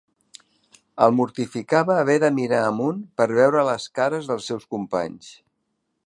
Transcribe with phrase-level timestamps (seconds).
[1.07, 5.29] El mortificava haver de mirar amunt per veure les cares dels seus companys.